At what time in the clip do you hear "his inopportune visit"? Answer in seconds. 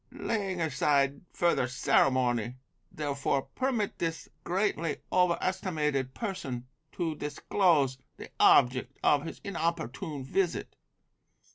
9.27-10.75